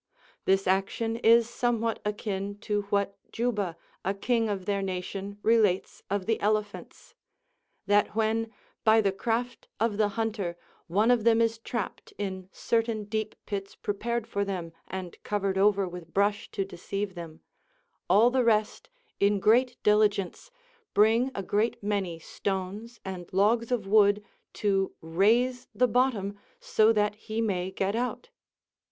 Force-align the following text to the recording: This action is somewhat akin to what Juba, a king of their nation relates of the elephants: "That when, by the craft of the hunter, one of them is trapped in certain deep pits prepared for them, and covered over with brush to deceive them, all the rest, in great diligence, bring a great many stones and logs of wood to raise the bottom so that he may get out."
This 0.45 0.65
action 0.65 1.17
is 1.17 1.47
somewhat 1.47 2.01
akin 2.03 2.57
to 2.61 2.81
what 2.89 3.19
Juba, 3.31 3.77
a 4.03 4.15
king 4.15 4.49
of 4.49 4.65
their 4.65 4.81
nation 4.81 5.37
relates 5.43 6.01
of 6.09 6.25
the 6.25 6.39
elephants: 6.41 7.13
"That 7.85 8.15
when, 8.15 8.51
by 8.83 8.99
the 9.01 9.11
craft 9.11 9.67
of 9.79 9.97
the 9.97 10.07
hunter, 10.17 10.57
one 10.87 11.11
of 11.11 11.23
them 11.23 11.39
is 11.39 11.59
trapped 11.59 12.13
in 12.17 12.49
certain 12.51 13.03
deep 13.03 13.35
pits 13.45 13.75
prepared 13.75 14.25
for 14.25 14.43
them, 14.43 14.73
and 14.87 15.21
covered 15.21 15.55
over 15.55 15.87
with 15.87 16.11
brush 16.15 16.49
to 16.49 16.65
deceive 16.65 17.13
them, 17.13 17.41
all 18.09 18.31
the 18.31 18.43
rest, 18.43 18.89
in 19.19 19.39
great 19.39 19.77
diligence, 19.83 20.49
bring 20.95 21.29
a 21.35 21.43
great 21.43 21.83
many 21.83 22.17
stones 22.17 22.99
and 23.05 23.31
logs 23.31 23.71
of 23.71 23.85
wood 23.85 24.23
to 24.53 24.93
raise 24.99 25.67
the 25.75 25.87
bottom 25.87 26.39
so 26.59 26.91
that 26.91 27.13
he 27.13 27.39
may 27.39 27.69
get 27.69 27.95
out." 27.95 28.29